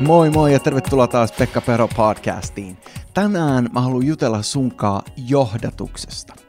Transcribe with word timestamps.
Moi 0.00 0.30
moi 0.30 0.52
ja 0.52 0.60
tervetuloa 0.60 1.06
taas 1.06 1.32
Pekka 1.32 1.60
Pero 1.60 1.88
podcastiin. 1.96 2.76
Tänään 3.14 3.68
mä 3.72 3.80
haluan 3.80 4.06
jutella 4.06 4.42
sunkaa 4.42 5.02
johdatuksesta. 5.16 6.45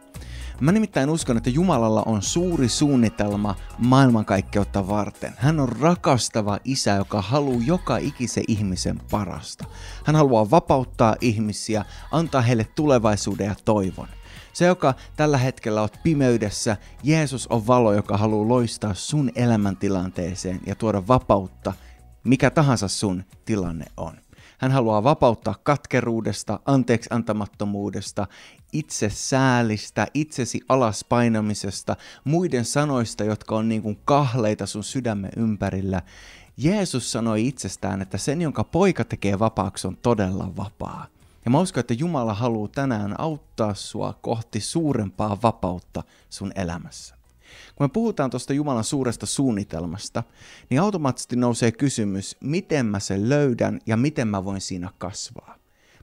Mä 0.61 0.71
nimittäin 0.71 1.09
uskon, 1.09 1.37
että 1.37 1.49
Jumalalla 1.49 2.03
on 2.05 2.21
suuri 2.21 2.69
suunnitelma 2.69 3.55
maailmankaikkeutta 3.77 4.87
varten. 4.87 5.33
Hän 5.37 5.59
on 5.59 5.69
rakastava 5.69 6.59
isä, 6.63 6.91
joka 6.91 7.21
haluaa 7.21 7.61
joka 7.65 7.97
ikisen 7.97 8.43
ihmisen 8.47 8.99
parasta. 9.11 9.65
Hän 10.03 10.15
haluaa 10.15 10.51
vapauttaa 10.51 11.15
ihmisiä, 11.21 11.85
antaa 12.11 12.41
heille 12.41 12.67
tulevaisuuden 12.75 13.47
ja 13.47 13.55
toivon. 13.65 14.07
Se, 14.53 14.65
joka 14.65 14.93
tällä 15.15 15.37
hetkellä 15.37 15.81
on 15.81 15.89
pimeydessä, 16.03 16.77
Jeesus 17.03 17.47
on 17.47 17.67
valo, 17.67 17.93
joka 17.93 18.17
haluaa 18.17 18.47
loistaa 18.47 18.93
sun 18.93 19.31
elämäntilanteeseen 19.35 20.59
ja 20.65 20.75
tuoda 20.75 21.07
vapautta, 21.07 21.73
mikä 22.23 22.49
tahansa 22.49 22.87
sun 22.87 23.23
tilanne 23.45 23.85
on. 23.97 24.26
Hän 24.57 24.71
haluaa 24.71 25.03
vapauttaa 25.03 25.55
katkeruudesta, 25.63 26.59
anteeksi 26.65 27.09
antamattomuudesta, 27.11 28.27
itse 28.73 29.09
säälistä, 29.09 30.07
itsesi 30.13 30.61
alaspainamisesta, 30.69 31.95
muiden 32.23 32.65
sanoista, 32.65 33.23
jotka 33.23 33.55
on 33.55 33.69
niin 33.69 33.81
kuin 33.81 33.99
kahleita 34.05 34.65
sun 34.65 34.83
sydämen 34.83 35.31
ympärillä. 35.37 36.01
Jeesus 36.57 37.11
sanoi 37.11 37.47
itsestään, 37.47 38.01
että 38.01 38.17
sen, 38.17 38.41
jonka 38.41 38.63
poika 38.63 39.03
tekee 39.05 39.39
vapaaksi, 39.39 39.87
on 39.87 39.97
todella 39.97 40.55
vapaa. 40.57 41.07
Ja 41.45 41.51
mä 41.51 41.59
uskon, 41.59 41.79
että 41.79 41.93
Jumala 41.93 42.33
haluaa 42.33 42.69
tänään 42.75 43.19
auttaa 43.19 43.73
sua 43.73 44.13
kohti 44.21 44.59
suurempaa 44.59 45.37
vapautta 45.43 46.03
sun 46.29 46.51
elämässä. 46.55 47.16
Kun 47.75 47.85
me 47.85 47.89
puhutaan 47.89 48.29
tuosta 48.29 48.53
Jumalan 48.53 48.83
suuresta 48.83 49.25
suunnitelmasta, 49.25 50.23
niin 50.69 50.81
automaattisesti 50.81 51.35
nousee 51.35 51.71
kysymys, 51.71 52.37
miten 52.43 52.85
mä 52.85 52.99
sen 52.99 53.29
löydän 53.29 53.79
ja 53.85 53.97
miten 53.97 54.27
mä 54.27 54.45
voin 54.45 54.61
siinä 54.61 54.89
kasvaa. 54.97 55.57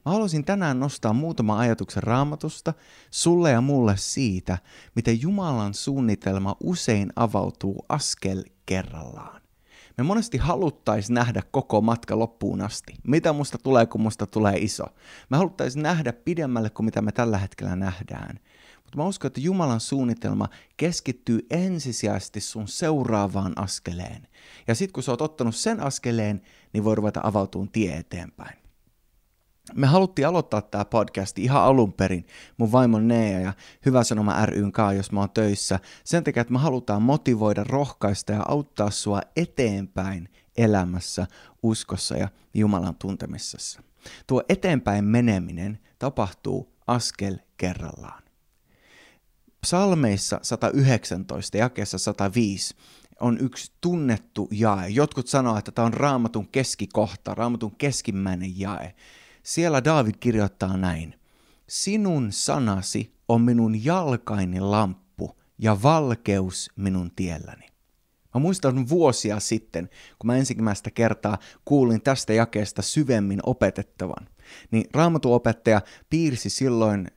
Mä 0.05 0.13
haluaisin 0.13 0.45
tänään 0.45 0.81
nostaa 0.81 1.13
muutama 1.13 1.59
ajatuksen 1.59 2.03
raamatusta 2.03 2.75
sulle 3.11 3.51
ja 3.51 3.61
mulle 3.61 3.95
siitä, 3.97 4.59
miten 4.95 5.23
Jumalan 5.23 5.75
suunnitelma 5.75 6.57
usein 6.63 7.13
avautuu 7.17 7.85
askel 7.89 8.45
kerrallaan. 8.67 9.45
Me 9.99 10.05
monesti 10.05 10.39
haluttais 10.39 11.11
nähdä 11.11 11.43
koko 11.51 11.81
matka 11.81 12.19
loppuun 12.19 12.61
asti. 12.61 12.95
Mitä 13.07 13.33
musta 13.33 13.59
tulee, 13.59 13.87
kun 13.87 14.01
musta 14.01 14.27
tulee 14.27 14.57
iso. 14.59 14.85
Me 15.31 15.37
haluttais 15.37 15.77
nähdä 15.77 16.13
pidemmälle 16.13 16.71
kuin 16.71 16.85
mitä 16.85 17.03
me 17.03 17.13
tällä 17.13 17.39
hetkellä 17.39 17.77
nähdään. 17.77 18.41
Mutta 18.95 19.03
mä 19.03 19.09
uskon, 19.09 19.27
että 19.27 19.41
Jumalan 19.41 19.81
suunnitelma 19.81 20.49
keskittyy 20.77 21.47
ensisijaisesti 21.51 22.41
sun 22.41 22.69
seuraavaan 22.69 23.53
askeleen. 23.57 24.29
Ja 24.67 24.75
sitten 24.75 24.93
kun 24.93 25.03
sä 25.03 25.13
oot 25.13 25.21
ottanut 25.21 25.57
sen 25.57 25.81
askeleen, 25.81 26.43
niin 26.73 26.85
voi 26.85 26.95
ruveta 26.95 27.21
avautumaan 27.25 27.71
tie 27.73 27.97
eteenpäin. 27.97 28.59
Me 29.75 29.87
haluttiin 29.87 30.29
aloittaa 30.29 30.63
tämä 30.63 30.85
podcast 30.85 31.39
ihan 31.39 31.63
alun 31.63 31.93
perin, 31.93 32.27
mun 32.57 32.73
vaimon 32.73 33.09
Nea 33.09 33.41
ja 33.41 33.53
Hyvä 33.87 34.05
Sanoma 34.05 34.47
ryn 34.47 34.73
kanssa, 34.73 34.93
jos 34.93 35.13
mä 35.13 35.21
oon 35.21 35.31
töissä, 35.31 35.81
sen 36.05 36.25
takia, 36.25 36.41
että 36.41 36.53
me 36.53 36.59
halutaan 36.59 37.03
motivoida, 37.03 37.65
rohkaista 37.65 38.33
ja 38.33 38.43
auttaa 38.49 38.91
sua 38.91 39.21
eteenpäin 39.37 40.29
elämässä, 40.57 41.27
uskossa 41.63 42.17
ja 42.17 42.29
Jumalan 42.55 42.97
tuntemisessa. 42.99 43.83
Tuo 44.27 44.43
eteenpäin 44.49 45.05
meneminen 45.05 45.79
tapahtuu 45.99 46.75
askel 46.87 47.39
kerrallaan. 47.57 48.24
Psalmeissa 49.65 50.41
119 50.43 51.57
jakeessa 51.57 51.99
105 51.99 52.75
on 53.21 53.39
yksi 53.41 53.73
tunnettu 53.81 54.49
jae. 54.51 54.89
Jotkut 54.89 55.27
sanoo, 55.27 55.59
että 55.59 55.73
tämä 55.73 55.87
on 55.87 55.95
raamatun 55.95 56.49
keskikohta, 56.49 57.35
raamatun 57.35 57.77
keskimmäinen 57.77 58.61
jae. 58.61 58.95
Siellä 59.43 59.85
David 59.85 60.15
kirjoittaa 60.21 60.77
näin. 60.77 61.15
Sinun 61.67 62.33
sanasi 62.33 63.15
on 63.29 63.41
minun 63.41 63.85
jalkaini 63.85 64.61
lamppu 64.61 65.37
ja 65.59 65.83
valkeus 65.83 66.71
minun 66.77 67.11
tielläni. 67.17 67.67
Mä 68.35 68.41
muistan 68.41 68.89
vuosia 68.89 69.41
sitten, 69.41 69.91
kun 70.19 70.27
mä 70.27 70.37
ensimmäistä 70.37 70.91
kertaa 70.91 71.39
kuulin 71.65 72.03
tästä 72.03 72.33
jakeesta 72.33 72.83
syvemmin 72.83 73.41
opetettavan, 73.47 74.29
niin 74.71 74.85
raamatuopettaja 74.95 75.81
piirsi 76.11 76.51
silloin 76.51 77.09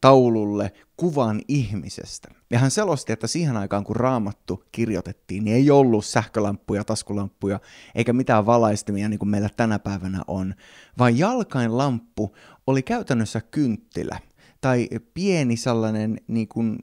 taululle 0.00 0.72
kuvan 0.96 1.40
ihmisestä. 1.48 2.28
Ja 2.50 2.58
hän 2.58 2.70
selosti, 2.70 3.12
että 3.12 3.26
siihen 3.26 3.56
aikaan 3.56 3.84
kun 3.84 3.96
raamattu 3.96 4.64
kirjoitettiin, 4.72 5.44
niin 5.44 5.56
ei 5.56 5.70
ollut 5.70 6.04
sähkölamppuja, 6.04 6.84
taskulamppuja 6.84 7.60
eikä 7.94 8.12
mitään 8.12 8.46
valaistimia 8.46 9.08
niin 9.08 9.18
kuin 9.18 9.28
meillä 9.28 9.50
tänä 9.56 9.78
päivänä 9.78 10.22
on, 10.26 10.54
vaan 10.98 11.18
jalkain 11.18 11.78
lamppu 11.78 12.36
oli 12.66 12.82
käytännössä 12.82 13.40
kynttilä 13.40 14.18
tai 14.60 14.88
pieni 15.14 15.56
sellainen 15.56 16.20
niin 16.28 16.48
kuin 16.48 16.78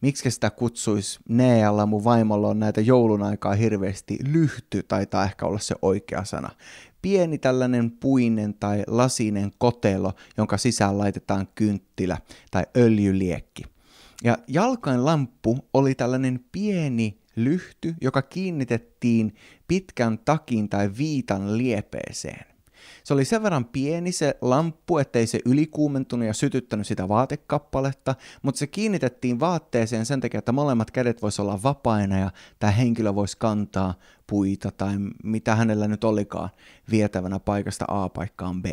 miksi 0.00 0.30
sitä 0.30 0.50
kutsuisi 0.50 1.20
Nealla, 1.28 1.86
mun 1.86 2.04
vaimolla 2.04 2.48
on 2.48 2.58
näitä 2.58 2.80
joulun 2.80 3.22
aikaa 3.22 3.54
hirveästi, 3.54 4.18
lyhty 4.32 4.82
taitaa 4.82 5.24
ehkä 5.24 5.46
olla 5.46 5.58
se 5.58 5.74
oikea 5.82 6.24
sana. 6.24 6.50
Pieni 7.04 7.38
tällainen 7.38 7.90
puinen 7.90 8.54
tai 8.54 8.84
lasinen 8.86 9.52
kotelo, 9.58 10.12
jonka 10.36 10.58
sisään 10.58 10.98
laitetaan 10.98 11.48
kynttilä 11.54 12.18
tai 12.50 12.62
öljyliekki. 12.76 13.62
Ja 14.24 14.38
jalkain 14.48 15.04
lamppu 15.04 15.58
oli 15.74 15.94
tällainen 15.94 16.44
pieni 16.52 17.18
lyhty, 17.36 17.94
joka 18.00 18.22
kiinnitettiin 18.22 19.34
pitkän 19.68 20.18
takin 20.18 20.68
tai 20.68 20.90
viitan 20.98 21.58
liepeeseen. 21.58 22.53
Se 23.04 23.14
oli 23.14 23.24
sen 23.24 23.42
verran 23.42 23.64
pieni 23.64 24.12
se 24.12 24.38
lamppu, 24.40 24.98
ettei 24.98 25.26
se 25.26 25.40
ylikuumentunut 25.44 26.26
ja 26.26 26.34
sytyttänyt 26.34 26.86
sitä 26.86 27.08
vaatekappaletta, 27.08 28.14
mutta 28.42 28.58
se 28.58 28.66
kiinnitettiin 28.66 29.40
vaatteeseen 29.40 30.06
sen 30.06 30.20
takia, 30.20 30.38
että 30.38 30.52
molemmat 30.52 30.90
kädet 30.90 31.22
voisi 31.22 31.42
olla 31.42 31.62
vapaina 31.62 32.18
ja 32.18 32.30
tämä 32.58 32.70
henkilö 32.70 33.14
voisi 33.14 33.36
kantaa 33.38 33.94
puita 34.26 34.70
tai 34.70 34.94
mitä 35.24 35.56
hänellä 35.56 35.88
nyt 35.88 36.04
olikaan 36.04 36.50
vietävänä 36.90 37.38
paikasta 37.38 37.84
A 37.88 38.08
paikkaan 38.08 38.62
B. 38.62 38.66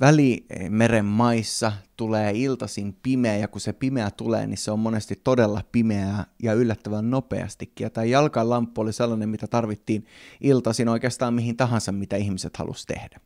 Välimeren 0.00 1.04
maissa 1.04 1.72
tulee 1.96 2.32
iltasin 2.34 2.96
pimeä, 3.02 3.36
ja 3.36 3.48
kun 3.48 3.60
se 3.60 3.72
pimeä 3.72 4.10
tulee, 4.10 4.46
niin 4.46 4.58
se 4.58 4.70
on 4.70 4.78
monesti 4.78 5.20
todella 5.24 5.62
pimeää 5.72 6.26
ja 6.42 6.52
yllättävän 6.52 7.10
nopeastikin. 7.10 7.84
Ja 7.84 7.90
tämä 7.90 8.04
jalkalamppu 8.04 8.80
oli 8.80 8.92
sellainen, 8.92 9.28
mitä 9.28 9.46
tarvittiin 9.46 10.06
iltasin 10.40 10.88
oikeastaan 10.88 11.34
mihin 11.34 11.56
tahansa, 11.56 11.92
mitä 11.92 12.16
ihmiset 12.16 12.56
halusi 12.56 12.86
tehdä. 12.86 13.20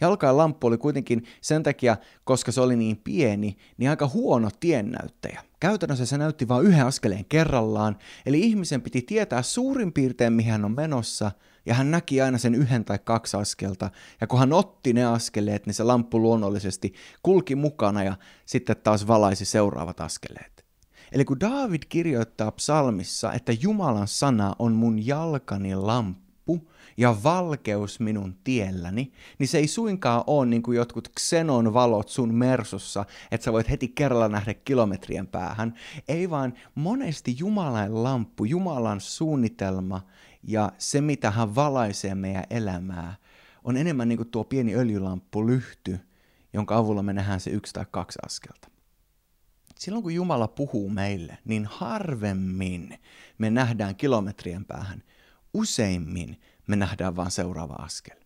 Jalkain 0.00 0.36
lamppu 0.36 0.66
oli 0.66 0.78
kuitenkin 0.78 1.24
sen 1.40 1.62
takia, 1.62 1.96
koska 2.24 2.52
se 2.52 2.60
oli 2.60 2.76
niin 2.76 2.96
pieni, 3.04 3.56
niin 3.76 3.90
aika 3.90 4.08
huono 4.08 4.48
tiennäyttäjä. 4.60 5.42
Käytännössä 5.60 6.06
se 6.06 6.18
näytti 6.18 6.48
vain 6.48 6.66
yhden 6.66 6.86
askeleen 6.86 7.24
kerrallaan, 7.24 7.98
eli 8.26 8.40
ihmisen 8.40 8.82
piti 8.82 9.02
tietää 9.02 9.42
suurin 9.42 9.92
piirtein, 9.92 10.32
mihin 10.32 10.52
hän 10.52 10.64
on 10.64 10.74
menossa, 10.76 11.30
ja 11.66 11.74
hän 11.74 11.90
näki 11.90 12.20
aina 12.20 12.38
sen 12.38 12.54
yhden 12.54 12.84
tai 12.84 12.98
kaksi 13.04 13.36
askelta, 13.36 13.90
ja 14.20 14.26
kun 14.26 14.38
hän 14.38 14.52
otti 14.52 14.92
ne 14.92 15.04
askeleet, 15.04 15.66
niin 15.66 15.74
se 15.74 15.82
lamppu 15.82 16.20
luonnollisesti 16.20 16.94
kulki 17.22 17.54
mukana 17.54 18.04
ja 18.04 18.16
sitten 18.46 18.76
taas 18.84 19.06
valaisi 19.06 19.44
seuraavat 19.44 20.00
askeleet. 20.00 20.64
Eli 21.12 21.24
kun 21.24 21.40
David 21.40 21.82
kirjoittaa 21.88 22.50
psalmissa, 22.50 23.32
että 23.32 23.52
Jumalan 23.60 24.08
sana 24.08 24.56
on 24.58 24.72
mun 24.72 25.06
jalkani 25.06 25.74
lamppu, 25.74 26.22
ja 26.96 27.16
valkeus 27.24 28.00
minun 28.00 28.36
tielläni, 28.44 29.12
niin 29.38 29.48
se 29.48 29.58
ei 29.58 29.66
suinkaan 29.66 30.24
ole 30.26 30.46
niin 30.46 30.62
kuin 30.62 30.76
jotkut 30.76 31.08
xenon 31.20 31.74
valot 31.74 32.08
sun 32.08 32.34
mersussa, 32.34 33.04
että 33.30 33.44
sä 33.44 33.52
voit 33.52 33.70
heti 33.70 33.88
kerralla 33.88 34.28
nähdä 34.28 34.54
kilometrien 34.54 35.26
päähän. 35.26 35.74
Ei 36.08 36.30
vaan 36.30 36.54
monesti 36.74 37.36
Jumalan 37.38 38.02
lamppu, 38.02 38.44
Jumalan 38.44 39.00
suunnitelma 39.00 40.00
ja 40.42 40.72
se, 40.78 41.00
mitä 41.00 41.30
hän 41.30 41.54
valaisee 41.54 42.14
meidän 42.14 42.44
elämää, 42.50 43.14
on 43.64 43.76
enemmän 43.76 44.08
niin 44.08 44.16
kuin 44.16 44.30
tuo 44.30 44.44
pieni 44.44 44.74
öljylamppu 44.74 45.46
lyhty, 45.46 46.00
jonka 46.52 46.76
avulla 46.76 47.02
me 47.02 47.12
nähdään 47.12 47.40
se 47.40 47.50
yksi 47.50 47.72
tai 47.72 47.86
kaksi 47.90 48.18
askelta. 48.26 48.68
Silloin 49.78 50.02
kun 50.02 50.14
Jumala 50.14 50.48
puhuu 50.48 50.88
meille, 50.88 51.38
niin 51.44 51.66
harvemmin 51.66 52.98
me 53.38 53.50
nähdään 53.50 53.96
kilometrien 53.96 54.64
päähän. 54.64 55.02
Useimmin 55.54 56.40
me 56.66 56.76
nähdään 56.76 57.16
vain 57.16 57.30
seuraava 57.30 57.74
askel. 57.74 58.16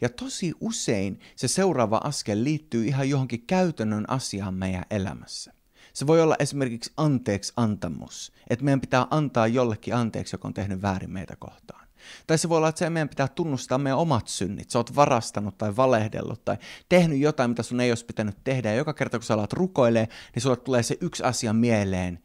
Ja 0.00 0.08
tosi 0.08 0.52
usein 0.60 1.20
se 1.36 1.48
seuraava 1.48 2.00
askel 2.04 2.44
liittyy 2.44 2.84
ihan 2.84 3.08
johonkin 3.08 3.46
käytännön 3.46 4.04
asiaan 4.08 4.54
meidän 4.54 4.84
elämässä. 4.90 5.52
Se 5.92 6.06
voi 6.06 6.22
olla 6.22 6.36
esimerkiksi 6.38 6.92
anteeksi 6.96 7.52
antamus, 7.56 8.32
että 8.50 8.64
meidän 8.64 8.80
pitää 8.80 9.06
antaa 9.10 9.46
jollekin 9.46 9.94
anteeksi, 9.94 10.34
joka 10.34 10.48
on 10.48 10.54
tehnyt 10.54 10.82
väärin 10.82 11.10
meitä 11.10 11.36
kohtaan. 11.36 11.86
Tai 12.26 12.38
se 12.38 12.48
voi 12.48 12.58
olla, 12.58 12.68
että 12.68 12.78
se 12.78 12.90
meidän 12.90 13.08
pitää 13.08 13.28
tunnustaa 13.28 13.78
meidän 13.78 13.98
omat 13.98 14.28
synnit. 14.28 14.70
Sä 14.70 14.78
oot 14.78 14.96
varastanut 14.96 15.58
tai 15.58 15.76
valehdellut 15.76 16.44
tai 16.44 16.56
tehnyt 16.88 17.18
jotain, 17.18 17.50
mitä 17.50 17.62
sun 17.62 17.80
ei 17.80 17.90
olisi 17.90 18.04
pitänyt 18.04 18.36
tehdä. 18.44 18.70
Ja 18.70 18.76
joka 18.76 18.94
kerta, 18.94 19.18
kun 19.18 19.24
sä 19.24 19.34
alat 19.34 19.52
rukoilee, 19.52 20.08
niin 20.34 20.42
sulle 20.42 20.56
tulee 20.56 20.82
se 20.82 20.96
yksi 21.00 21.22
asia 21.22 21.52
mieleen. 21.52 22.18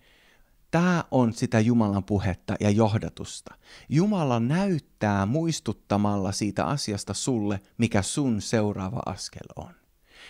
Tämä 0.71 1.03
on 1.11 1.33
sitä 1.33 1.59
Jumalan 1.59 2.03
puhetta 2.03 2.55
ja 2.59 2.69
johdatusta. 2.69 3.55
Jumala 3.89 4.39
näyttää 4.39 5.25
muistuttamalla 5.25 6.31
siitä 6.31 6.65
asiasta 6.65 7.13
sulle, 7.13 7.59
mikä 7.77 8.01
sun 8.01 8.41
seuraava 8.41 8.99
askel 9.05 9.47
on. 9.55 9.86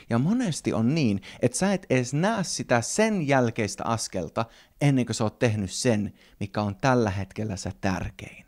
Ja 0.10 0.20
monesti 0.20 0.74
on 0.74 0.96
niin, 0.96 1.22
että 1.42 1.58
sä 1.58 1.74
et 1.74 1.86
edes 1.90 2.14
näe 2.14 2.44
sitä 2.44 2.82
sen 2.82 3.28
jälkeistä 3.28 3.86
askelta 3.86 4.46
ennen 4.82 5.06
kuin 5.06 5.16
sä 5.16 5.24
oot 5.24 5.40
tehnyt 5.40 5.72
sen, 5.72 6.14
mikä 6.40 6.62
on 6.62 6.76
tällä 6.76 7.10
hetkellä 7.10 7.56
se 7.56 7.72
tärkein. 7.82 8.48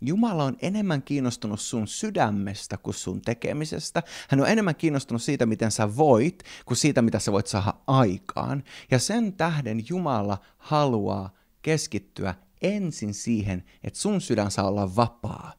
Jumala 0.00 0.44
on 0.44 0.56
enemmän 0.62 1.02
kiinnostunut 1.02 1.60
sun 1.60 1.88
sydämestä 1.88 2.76
kuin 2.76 2.94
sun 2.94 3.22
tekemisestä. 3.22 4.02
Hän 4.28 4.40
on 4.40 4.48
enemmän 4.48 4.74
kiinnostunut 4.74 5.22
siitä, 5.22 5.46
miten 5.46 5.70
sä 5.70 5.96
voit, 5.96 6.42
kuin 6.66 6.76
siitä, 6.76 7.02
mitä 7.02 7.18
sä 7.18 7.32
voit 7.32 7.46
saada 7.46 7.74
aikaan. 7.86 8.64
Ja 8.90 8.98
sen 8.98 9.32
tähden 9.32 9.84
Jumala 9.88 10.38
haluaa 10.58 11.34
keskittyä 11.62 12.34
ensin 12.62 13.14
siihen, 13.14 13.64
että 13.84 13.98
sun 13.98 14.20
sydän 14.20 14.50
saa 14.50 14.68
olla 14.68 14.96
vapaa. 14.96 15.52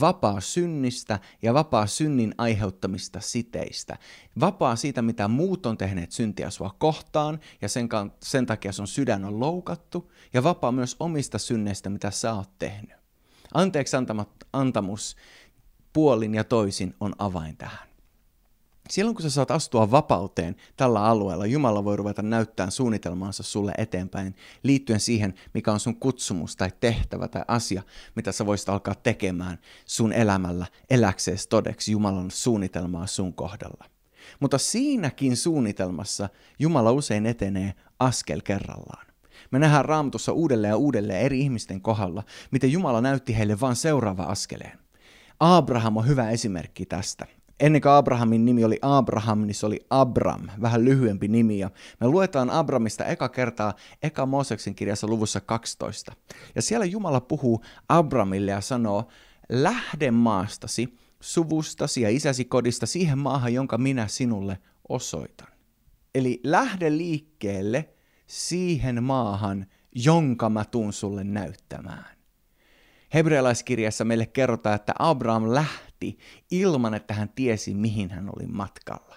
Vapaa 0.00 0.40
synnistä 0.40 1.18
ja 1.42 1.54
vapaa 1.54 1.86
synnin 1.86 2.34
aiheuttamista 2.38 3.20
siteistä. 3.20 3.98
Vapaa 4.40 4.76
siitä, 4.76 5.02
mitä 5.02 5.28
muut 5.28 5.66
on 5.66 5.78
tehneet 5.78 6.12
syntiä 6.12 6.50
sua 6.50 6.74
kohtaan, 6.78 7.40
ja 7.62 7.68
sen, 7.68 7.88
sen 8.22 8.46
takia 8.46 8.72
sun 8.72 8.86
sydän 8.86 9.24
on 9.24 9.40
loukattu. 9.40 10.12
Ja 10.32 10.42
vapaa 10.42 10.72
myös 10.72 10.96
omista 11.00 11.38
synneistä, 11.38 11.90
mitä 11.90 12.10
sä 12.10 12.34
oot 12.34 12.58
tehnyt. 12.58 12.96
Anteeksi 13.54 13.96
antamus 14.52 15.16
puolin 15.92 16.34
ja 16.34 16.44
toisin 16.44 16.94
on 17.00 17.12
avain 17.18 17.56
tähän. 17.56 17.91
Silloin 18.90 19.14
kun 19.14 19.22
sä 19.22 19.30
saat 19.30 19.50
astua 19.50 19.90
vapauteen 19.90 20.56
tällä 20.76 21.04
alueella, 21.04 21.46
Jumala 21.46 21.84
voi 21.84 21.96
ruveta 21.96 22.22
näyttämään 22.22 22.72
suunnitelmaansa 22.72 23.42
sulle 23.42 23.72
eteenpäin 23.78 24.34
liittyen 24.62 25.00
siihen, 25.00 25.34
mikä 25.54 25.72
on 25.72 25.80
sun 25.80 25.96
kutsumus 25.96 26.56
tai 26.56 26.70
tehtävä 26.80 27.28
tai 27.28 27.42
asia, 27.48 27.82
mitä 28.16 28.32
sä 28.32 28.46
voisit 28.46 28.68
alkaa 28.68 28.94
tekemään 28.94 29.58
sun 29.84 30.12
elämällä 30.12 30.66
eläkseesi 30.90 31.48
todeksi 31.48 31.92
Jumalan 31.92 32.30
suunnitelmaa 32.30 33.06
sun 33.06 33.34
kohdalla. 33.34 33.84
Mutta 34.40 34.58
siinäkin 34.58 35.36
suunnitelmassa 35.36 36.28
Jumala 36.58 36.92
usein 36.92 37.26
etenee 37.26 37.74
askel 37.98 38.40
kerrallaan. 38.44 39.06
Me 39.50 39.58
nähdään 39.58 39.84
raamatussa 39.84 40.32
uudelleen 40.32 40.70
ja 40.70 40.76
uudelleen 40.76 41.20
eri 41.20 41.40
ihmisten 41.40 41.80
kohdalla, 41.80 42.22
miten 42.50 42.72
Jumala 42.72 43.00
näytti 43.00 43.38
heille 43.38 43.60
vain 43.60 43.76
seuraava 43.76 44.22
askeleen. 44.22 44.78
Abraham 45.40 45.96
on 45.96 46.06
hyvä 46.06 46.30
esimerkki 46.30 46.86
tästä. 46.86 47.26
Ennen 47.60 47.82
kuin 47.82 47.92
Abrahamin 47.92 48.44
nimi 48.44 48.64
oli 48.64 48.78
Abraham, 48.82 49.40
niin 49.40 49.54
se 49.54 49.66
oli 49.66 49.80
Abram, 49.90 50.48
vähän 50.60 50.84
lyhyempi 50.84 51.28
nimi. 51.28 51.58
Ja 51.58 51.70
me 52.00 52.08
luetaan 52.08 52.50
Abramista 52.50 53.04
eka 53.04 53.28
kertaa 53.28 53.74
eka 54.02 54.26
Mooseksen 54.26 54.74
kirjassa 54.74 55.06
luvussa 55.06 55.40
12. 55.40 56.12
Ja 56.54 56.62
siellä 56.62 56.86
Jumala 56.86 57.20
puhuu 57.20 57.64
Abramille 57.88 58.50
ja 58.50 58.60
sanoo, 58.60 59.08
lähde 59.48 60.10
maastasi, 60.10 60.98
suvustasi 61.20 62.00
ja 62.00 62.10
isäsi 62.10 62.44
kodista 62.44 62.86
siihen 62.86 63.18
maahan, 63.18 63.54
jonka 63.54 63.78
minä 63.78 64.08
sinulle 64.08 64.58
osoitan. 64.88 65.48
Eli 66.14 66.40
lähde 66.44 66.96
liikkeelle 66.96 67.88
siihen 68.26 69.04
maahan, 69.04 69.66
jonka 69.94 70.50
mä 70.50 70.64
tuun 70.64 70.92
sulle 70.92 71.24
näyttämään. 71.24 72.21
Hebrealaiskirjassa 73.14 74.04
meille 74.04 74.26
kerrotaan, 74.26 74.74
että 74.74 74.94
Abraham 74.98 75.54
lähti 75.54 76.18
ilman, 76.50 76.94
että 76.94 77.14
hän 77.14 77.28
tiesi, 77.28 77.74
mihin 77.74 78.10
hän 78.10 78.28
oli 78.36 78.46
matkalla. 78.46 79.16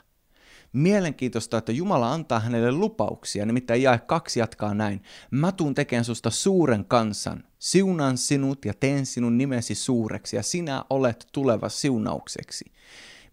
Mielenkiintoista, 0.74 1.58
että 1.58 1.72
Jumala 1.72 2.14
antaa 2.14 2.40
hänelle 2.40 2.72
lupauksia, 2.72 3.46
nimittäin 3.46 3.82
jae 3.82 4.00
kaksi 4.00 4.40
jatkaa 4.40 4.74
näin. 4.74 5.04
Mä 5.32 5.52
tuun 5.52 5.76
tekemään 5.76 6.06
susta 6.06 6.30
suuren 6.30 6.86
kansan, 6.86 7.44
siunan 7.60 8.18
sinut 8.18 8.66
ja 8.66 8.74
teen 8.74 9.06
sinun 9.06 9.38
nimesi 9.38 9.76
suureksi 9.76 10.36
ja 10.36 10.44
sinä 10.44 10.84
olet 10.90 11.28
tuleva 11.32 11.70
siunaukseksi. 11.70 12.66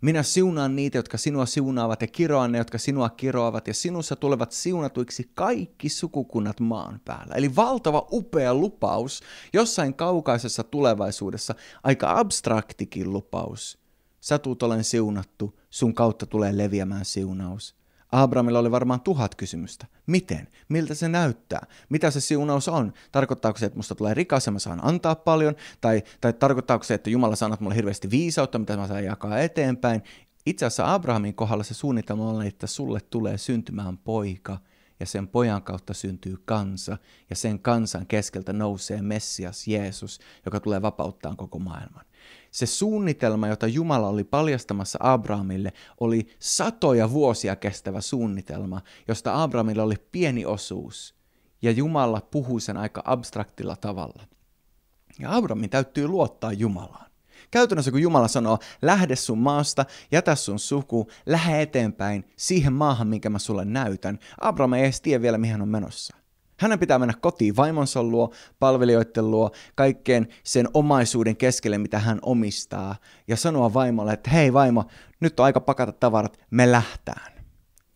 Minä 0.03 0.23
siunaan 0.23 0.77
niitä, 0.77 0.99
jotka 0.99 1.19
sinua 1.19 1.47
siunaavat 1.47 2.01
ja 2.01 2.07
kiroan 2.07 2.53
ne, 2.53 2.59
jotka 2.59 2.79
sinua 2.79 3.11
kiroavat 3.11 3.69
ja 3.69 3.75
sinussa 3.75 4.17
tulevat 4.17 4.53
siunatuiksi 4.53 5.31
kaikki 5.35 5.89
sukukunnat 5.89 6.61
maan 6.61 7.01
päällä. 7.05 7.35
Eli 7.35 7.57
valtava 7.57 8.07
upea 8.13 8.55
lupaus, 8.55 9.21
jossain 9.53 9.95
kaukaisessa 9.95 10.65
tulevaisuudessa, 10.65 11.55
aika 11.83 12.19
abstraktikin 12.19 13.13
lupaus. 13.13 13.79
Sä 14.21 14.39
tuut 14.39 14.63
olen 14.63 14.85
siunattu, 14.85 15.59
sun 15.71 15.95
kautta 15.95 16.27
tulee 16.27 16.59
leviämään 16.59 17.05
siunaus. 17.05 17.82
Abrahamilla 18.13 18.59
oli 18.59 18.71
varmaan 18.71 19.01
tuhat 19.01 19.35
kysymystä. 19.35 19.87
Miten? 20.07 20.49
Miltä 20.69 20.95
se 20.95 21.09
näyttää? 21.09 21.67
Mitä 21.89 22.11
se 22.11 22.21
siunaus 22.21 22.69
on? 22.69 22.93
Tarkoittaako 23.13 23.59
se, 23.59 23.67
että 23.67 23.79
musta 23.79 23.95
tulee 23.95 24.15
rikas 24.15 24.47
ja 24.47 24.53
mä 24.53 24.59
saan 24.59 24.85
antaa 24.85 25.15
paljon? 25.15 25.55
Tai, 25.81 26.03
tai 26.21 26.33
tarkoittaako 26.33 26.85
se, 26.85 26.95
että 26.95 27.11
Jumala 27.11 27.37
sanoo 27.37 27.57
mulle 27.61 27.77
hirveästi 27.77 28.11
viisautta, 28.11 28.59
mitä 28.59 28.77
mä 28.77 28.89
saan 28.89 29.05
jakaa 29.05 29.39
eteenpäin? 29.39 30.03
Itse 30.47 30.67
asiassa 30.67 30.95
Abrahamin 30.95 31.35
kohdalla 31.35 31.65
se 31.65 31.75
suunnitelma 31.75 32.31
on, 32.31 32.47
että 32.47 32.67
sulle 32.67 33.01
tulee 33.11 33.39
syntymään 33.39 33.99
poika– 33.99 34.59
ja 35.03 35.07
sen 35.07 35.29
pojan 35.29 35.63
kautta 35.63 35.95
syntyy 35.95 36.37
kansa, 36.45 36.99
ja 37.31 37.37
sen 37.37 37.59
kansan 37.59 38.07
keskeltä 38.07 38.53
nousee 38.53 39.03
Messias 39.03 39.69
Jeesus, 39.69 40.21
joka 40.45 40.61
tulee 40.61 40.83
vapauttaa 40.83 41.37
koko 41.37 41.59
maailman. 41.59 42.05
Se 42.53 42.67
suunnitelma, 42.67 43.49
jota 43.49 43.67
Jumala 43.67 44.09
oli 44.09 44.25
paljastamassa 44.25 44.99
Abrahamille, 45.03 45.73
oli 46.01 46.29
satoja 46.39 47.11
vuosia 47.11 47.57
kestävä 47.57 48.01
suunnitelma, 48.01 48.81
josta 49.09 49.43
Abrahamille 49.43 49.83
oli 49.83 49.95
pieni 50.13 50.47
osuus, 50.47 51.15
ja 51.63 51.71
Jumala 51.71 52.21
puhui 52.21 52.61
sen 52.61 52.77
aika 52.77 53.03
abstraktilla 53.05 53.77
tavalla. 53.77 54.23
Ja 55.19 55.37
Abrahamin 55.37 55.71
täytyy 55.71 56.09
luottaa 56.09 56.53
Jumalaan. 56.53 57.11
Käytännössä 57.51 57.91
kun 57.91 58.03
Jumala 58.03 58.29
sanoo, 58.29 58.59
lähde 58.83 59.17
sun 59.17 59.39
maasta, 59.39 59.87
jätä 60.11 60.35
sun 60.35 60.59
suku, 60.59 61.09
lähde 61.27 61.63
eteenpäin 61.63 62.25
siihen 62.37 62.73
maahan, 62.73 63.09
minkä 63.09 63.31
mä 63.31 63.39
sulle 63.39 63.65
näytän, 63.65 64.19
Abraham 64.41 64.73
ei 64.73 64.85
edes 64.85 65.01
tiedä 65.01 65.23
vielä, 65.23 65.39
mihin 65.39 65.63
on 65.63 65.69
menossa. 65.69 66.22
Hänen 66.63 66.79
pitää 66.79 66.99
mennä 66.99 67.15
kotiin 67.21 67.57
vaimonsa 67.57 68.03
luo, 68.03 68.33
palvelijoiden 68.59 69.31
luo, 69.31 69.51
kaikkeen 69.75 70.29
sen 70.45 70.69
omaisuuden 70.75 71.37
keskelle, 71.37 71.79
mitä 71.79 71.99
hän 71.99 72.19
omistaa, 72.23 72.97
ja 73.29 73.37
sanoa 73.37 73.75
vaimolle, 73.75 74.13
että 74.13 74.31
hei 74.31 74.53
vaimo, 74.53 74.85
nyt 75.21 75.41
on 75.41 75.47
aika 75.47 75.61
pakata 75.61 75.93
tavarat, 75.93 76.41
me 76.51 76.73
lähtään. 76.73 77.33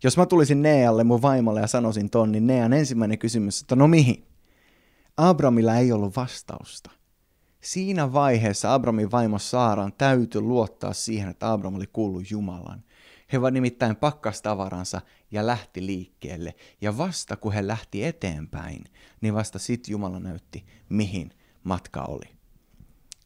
Jos 0.03 0.17
mä 0.17 0.27
tulisin 0.27 0.63
Nealle 0.63 1.05
mun 1.05 1.23
vaimolle 1.23 1.61
ja 1.61 1.67
sanoisin 1.67 2.11
ton, 2.11 2.33
niin 2.33 2.47
Nean 2.47 2.73
ensimmäinen 2.73 3.19
kysymys, 3.19 3.61
että 3.61 3.77
no 3.77 3.89
mihin? 3.89 4.27
Abramilla 5.17 5.77
ei 5.77 5.93
ollut 5.93 6.17
vastausta. 6.17 6.91
Siinä 7.61 8.12
vaiheessa 8.12 8.75
Abramin 8.75 9.11
vaimo 9.11 9.38
Saaran 9.38 9.93
täytyy 9.99 10.40
luottaa 10.40 10.93
siihen, 10.93 11.29
että 11.29 11.52
Abram 11.52 11.75
oli 11.75 11.87
kuullut 11.93 12.31
Jumalan. 12.31 12.83
He 13.33 13.40
vaan 13.40 13.55
nimittäin 13.55 13.97
pakkas 13.97 14.43
tavaransa 14.43 15.00
ja 15.37 15.47
lähti 15.47 15.87
liikkeelle. 15.87 16.55
Ja 16.81 16.99
vasta 16.99 17.37
kun 17.37 17.52
he 17.52 17.66
lähti 17.66 18.05
eteenpäin, 18.05 18.85
niin 19.21 19.35
vasta 19.35 19.59
sit 19.59 19.88
Jumala 19.88 20.21
näytti, 20.21 20.64
mihin 20.88 21.31
matka 21.64 22.02
oli. 22.02 22.37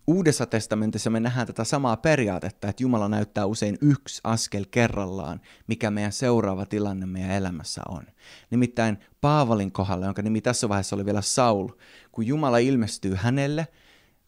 Uudessa 0.07 0.47
testamentissa 0.47 1.11
me 1.11 1.21
nähdään 1.21 1.47
tätä 1.47 1.65
samaa 1.65 1.97
periaatetta, 1.97 2.69
että 2.69 2.83
Jumala 2.83 3.09
näyttää 3.09 3.47
usein 3.47 3.79
yksi 3.81 4.21
askel 4.25 4.65
kerrallaan, 4.71 5.41
mikä 5.67 5.91
meidän 5.91 6.13
seuraava 6.13 6.67
tilanne 6.67 7.07
meidän 7.07 7.31
elämässä 7.31 7.83
on. 7.89 8.03
Nimittäin 8.51 8.99
Paavalin 9.21 9.73
kohdalla, 9.73 10.07
jonka 10.07 10.23
nimi 10.23 10.41
tässä 10.41 10.69
vaiheessa 10.69 10.97
oli 10.97 11.05
vielä 11.07 11.23
Saul, 11.23 11.69
kun 12.13 12.27
Jumala 12.27 12.59
ilmestyy 12.59 13.15
hänelle– 13.15 13.67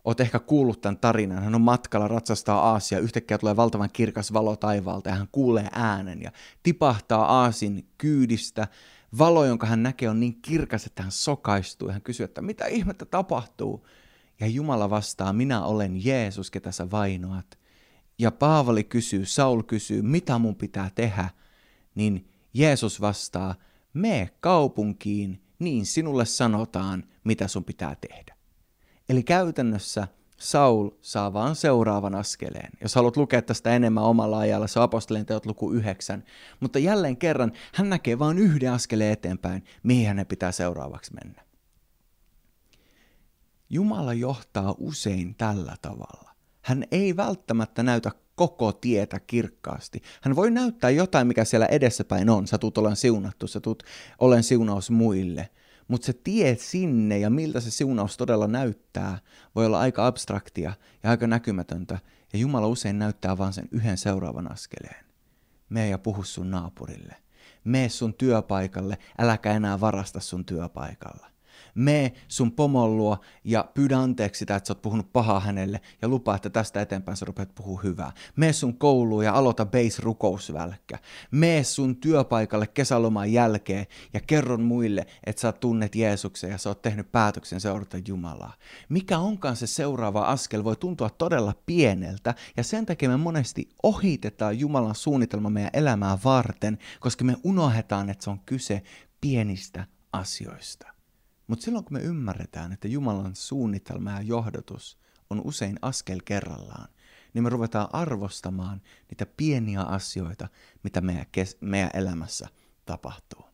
Oot 0.05 0.21
ehkä 0.21 0.39
kuullut 0.39 0.81
tämän 0.81 0.99
tarinan. 0.99 1.43
Hän 1.43 1.55
on 1.55 1.61
matkalla 1.61 2.09
ratsastaa 2.09 2.71
Aasia. 2.71 2.99
Yhtäkkiä 2.99 3.39
tulee 3.39 3.57
valtavan 3.57 3.91
kirkas 3.93 4.33
valo 4.33 4.57
taivaalta 4.57 5.09
ja 5.09 5.15
hän 5.15 5.29
kuulee 5.33 5.69
äänen 5.73 6.23
ja 6.23 6.33
tipahtaa 6.63 7.41
Aasin 7.41 7.87
kyydistä. 7.99 8.69
Valo, 9.19 9.45
jonka 9.45 9.67
hän 9.67 9.83
näkee, 9.83 10.09
on 10.09 10.21
niin 10.21 10.43
kirkas, 10.43 10.87
että 10.87 11.03
hän 11.03 11.13
sokaistuu 11.13 11.89
ja 11.89 11.93
hän 11.93 12.03
kysyy, 12.03 12.25
että 12.25 12.43
mitä 12.43 12.67
ihmettä 12.67 13.05
tapahtuu? 13.05 13.87
Ja 14.41 14.47
Jumala 14.47 14.91
vastaa, 14.91 15.33
minä 15.33 15.65
olen 15.65 16.05
Jeesus, 16.05 16.51
ketä 16.51 16.73
sä 16.73 16.91
vainoat. 16.91 17.59
Ja 18.19 18.31
Paavali 18.31 18.85
kysyy, 18.85 19.27
Saul 19.27 19.63
kysyy, 19.63 20.03
mitä 20.03 20.39
mun 20.39 20.57
pitää 20.57 20.91
tehdä? 20.95 21.29
Niin 21.95 22.29
Jeesus 22.55 23.01
vastaa, 23.01 23.55
mene 23.95 24.31
kaupunkiin, 24.41 25.43
niin 25.59 25.87
sinulle 25.87 26.25
sanotaan, 26.25 27.05
mitä 27.25 27.49
sun 27.49 27.65
pitää 27.65 27.97
tehdä. 28.09 28.32
Eli 29.09 29.23
käytännössä 29.23 30.09
Saul 30.43 30.91
saa 31.01 31.33
vaan 31.33 31.57
seuraavan 31.57 32.15
askeleen. 32.15 32.71
Jos 32.81 32.95
haluat 32.95 33.17
lukea 33.17 33.43
tästä 33.43 33.77
enemmän 33.77 34.05
omalla 34.05 34.39
ajalla, 34.39 34.67
se 34.67 34.79
on 34.79 34.83
apostolien 34.83 35.27
teot 35.27 35.47
luku 35.47 35.73
9. 35.73 36.25
Mutta 36.61 36.79
jälleen 36.79 37.17
kerran 37.17 37.53
hän 37.75 37.89
näkee 37.89 38.19
vain 38.19 38.39
yhden 38.39 38.73
askeleen 38.73 39.13
eteenpäin, 39.13 39.65
mihin 39.83 40.07
hänen 40.07 40.27
pitää 40.27 40.53
seuraavaksi 40.53 41.13
mennä. 41.25 41.43
Jumala 43.71 44.15
johtaa 44.15 44.75
usein 44.79 45.35
tällä 45.35 45.77
tavalla. 45.83 46.31
Hän 46.63 46.85
ei 46.91 47.17
välttämättä 47.17 47.83
näytä 47.83 48.11
koko 48.35 48.73
tietä 48.73 49.21
kirkkaasti. 49.21 50.03
Hän 50.23 50.37
voi 50.37 50.51
näyttää 50.51 50.91
jotain, 50.91 51.27
mikä 51.27 51.45
siellä 51.45 51.67
edessäpäin 51.67 52.31
on. 52.31 52.47
Sä 52.47 52.59
tuut 52.59 52.79
olen 52.79 52.97
siunattu, 52.97 53.47
sä 53.47 53.61
tuut 53.61 53.83
olen 54.19 54.43
siunaus 54.43 54.91
muille– 54.91 55.49
Mutta 55.93 56.07
se 56.07 56.13
tie 56.13 56.57
sinne 56.57 57.19
ja 57.19 57.31
miltä 57.31 57.61
se 57.61 57.71
siunaus 57.71 58.17
todella 58.17 58.47
näyttää, 58.47 59.19
voi 59.55 59.67
olla 59.67 59.81
aika 59.81 60.07
abstraktia 60.07 60.73
ja 61.03 61.11
aika 61.11 61.27
näkymätöntä, 61.27 61.99
ja 62.33 62.39
Jumala 62.39 62.67
usein 62.67 62.99
näyttää 62.99 63.39
vain 63.39 63.53
sen 63.53 63.69
yhden 63.71 63.99
seuraavan 63.99 64.53
askeleen. 64.53 65.05
Mene 65.69 65.89
ja 65.89 65.99
puhu 65.99 66.23
sun 66.23 66.51
naapurille. 66.51 67.17
Mene 67.65 67.89
sun 67.89 68.15
työpaikalle, 68.15 68.99
äläkä 69.19 69.53
enää 69.53 69.81
varasta 69.81 70.21
sun 70.21 70.45
työpaikalla 70.45 71.32
mene 71.75 72.13
sun 72.29 72.53
pomon 72.53 72.97
luo 72.97 73.19
ja 73.45 73.65
pyydä 73.75 73.99
anteeksi 73.99 74.39
sitä, 74.39 74.57
että 74.57 74.67
sä 74.67 74.73
oot 74.73 74.83
puhunut 74.83 75.13
pahaa 75.13 75.41
hänelle 75.41 75.81
ja 76.03 76.09
lupaa, 76.09 76.37
että 76.37 76.51
tästä 76.51 76.83
eteenpäin 76.83 77.17
sä 77.17 77.25
rupeat 77.25 77.55
puhua 77.55 77.81
hyvää. 77.85 78.13
Mene 78.37 78.53
sun 78.53 78.79
kouluun 78.79 79.25
ja 79.25 79.35
aloita 79.35 79.67
base 79.67 80.03
rukousvälkkä. 80.03 80.99
Mene 81.31 81.65
sun 81.65 81.97
työpaikalle 81.97 82.67
kesäloman 82.67 83.33
jälkeen 83.33 83.87
ja 84.15 84.21
kerron 84.21 84.63
muille, 84.63 85.07
että 85.27 85.41
sä 85.41 85.53
tunnet 85.53 85.95
Jeesuksen 85.95 86.51
ja 86.51 86.59
sä 86.59 86.71
oot 86.71 86.83
tehnyt 86.83 87.13
päätöksen 87.13 87.61
seurata 87.61 87.99
Jumalaa. 88.09 88.55
Mikä 88.89 89.19
onkaan 89.19 89.57
se 89.57 89.67
seuraava 89.67 90.21
askel 90.21 90.65
voi 90.65 90.77
tuntua 90.77 91.11
todella 91.11 91.55
pieneltä 91.67 92.35
ja 92.57 92.63
sen 92.63 92.87
takia 92.87 93.09
me 93.09 93.17
monesti 93.17 93.69
ohitetaan 93.83 94.59
Jumalan 94.59 94.95
suunnitelma 94.95 95.51
meidän 95.51 95.71
elämää 95.75 96.19
varten, 96.25 96.79
koska 97.01 97.25
me 97.25 97.37
unohdetaan, 97.45 98.11
että 98.11 98.25
se 98.25 98.31
on 98.31 98.41
kyse 98.47 98.83
pienistä 99.21 99.87
asioista. 100.13 101.02
Mutta 101.53 101.65
silloin 101.65 101.85
kun 101.85 101.93
me 101.93 102.01
ymmärretään, 102.01 102.73
että 102.73 102.89
Jumalan 102.89 103.37
suunnitelma 103.37 104.11
ja 104.11 104.21
johdatus 104.21 104.99
on 105.31 105.41
usein 105.45 105.79
askel 105.83 106.21
kerrallaan, 106.25 106.89
niin 107.35 107.45
me 107.45 107.49
ruvetaan 107.49 107.89
arvostamaan 107.93 108.83
niitä 109.11 109.27
pieniä 109.37 109.81
asioita, 109.81 110.49
mitä 110.83 111.01
meidän, 111.01 111.27
kes- 111.33 111.57
meidän 111.61 111.91
elämässä 111.95 112.49
tapahtuu. 112.87 113.45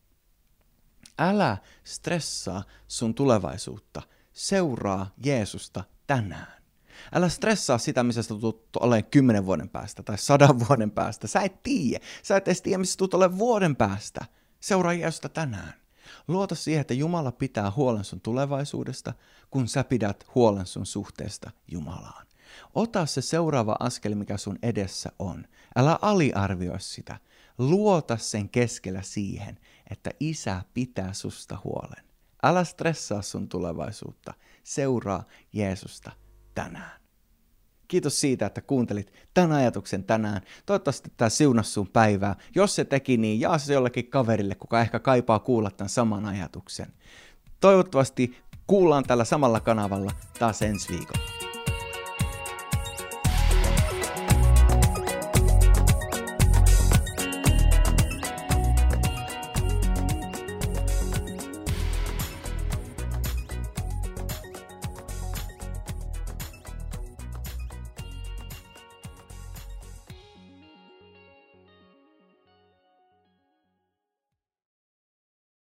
Älä 1.18 1.56
stressaa 1.84 2.64
sun 2.88 3.14
tulevaisuutta. 3.14 4.02
Seuraa 4.32 5.14
Jeesusta 5.24 5.84
tänään. 6.06 6.62
Älä 7.12 7.28
stressaa 7.28 7.78
sitä, 7.78 8.02
missä 8.02 8.22
sä 8.22 8.28
tulet 8.28 8.76
olemaan 8.80 9.10
kymmenen 9.10 9.46
vuoden 9.46 9.68
päästä 9.68 10.02
tai 10.02 10.18
sadan 10.18 10.60
vuoden 10.68 10.90
päästä. 10.90 11.26
Sä 11.26 11.40
et 11.40 11.62
tiedä. 11.62 12.04
Sä 12.22 12.36
et 12.36 12.48
edes 12.48 12.62
tiedä, 12.62 12.78
missä 12.78 12.96
tulet 12.96 13.14
olemaan 13.14 13.38
vuoden 13.38 13.76
päästä. 13.76 14.24
Seuraa 14.60 14.92
Jeesusta 14.92 15.28
tänään. 15.28 15.87
Luota 16.28 16.54
siihen, 16.54 16.80
että 16.80 16.94
Jumala 16.94 17.32
pitää 17.32 17.70
huolen 17.70 18.04
sun 18.04 18.20
tulevaisuudesta, 18.20 19.14
kun 19.50 19.68
sä 19.68 19.84
pidät 19.84 20.24
huolen 20.34 20.66
sun 20.66 20.86
suhteesta 20.86 21.50
Jumalaan. 21.68 22.26
Ota 22.74 23.06
se 23.06 23.20
seuraava 23.20 23.76
askel, 23.80 24.14
mikä 24.14 24.36
sun 24.36 24.58
edessä 24.62 25.12
on. 25.18 25.44
Älä 25.76 25.98
aliarvioi 26.02 26.80
sitä. 26.80 27.18
Luota 27.58 28.16
sen 28.16 28.48
keskellä 28.48 29.02
siihen, 29.02 29.58
että 29.90 30.10
isä 30.20 30.62
pitää 30.74 31.12
susta 31.12 31.58
huolen. 31.64 32.04
Älä 32.42 32.64
stressaa 32.64 33.22
sun 33.22 33.48
tulevaisuutta. 33.48 34.34
Seuraa 34.64 35.24
Jeesusta 35.52 36.12
tänään. 36.54 37.00
Kiitos 37.88 38.20
siitä, 38.20 38.46
että 38.46 38.60
kuuntelit 38.60 39.12
tämän 39.34 39.52
ajatuksen 39.52 40.04
tänään. 40.04 40.40
Toivottavasti 40.66 41.12
tämä 41.16 41.28
siunasi 41.28 41.70
sun 41.70 41.88
päivää. 41.88 42.36
Jos 42.54 42.74
se 42.74 42.84
teki, 42.84 43.16
niin 43.16 43.40
jaa 43.40 43.58
se 43.58 43.72
jollekin 43.72 44.06
kaverille, 44.06 44.54
kuka 44.54 44.80
ehkä 44.80 44.98
kaipaa 44.98 45.38
kuulla 45.38 45.70
tämän 45.70 45.88
saman 45.88 46.26
ajatuksen. 46.26 46.86
Toivottavasti 47.60 48.36
kuullaan 48.66 49.04
tällä 49.04 49.24
samalla 49.24 49.60
kanavalla 49.60 50.12
taas 50.38 50.62
ensi 50.62 50.88
viikolla. 50.88 51.37